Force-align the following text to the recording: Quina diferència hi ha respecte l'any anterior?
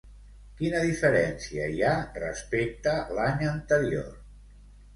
Quina 0.61 0.79
diferència 0.85 1.67
hi 1.75 1.83
ha 1.89 1.93
respecte 2.17 2.97
l'any 3.19 3.47
anterior? 3.53 4.13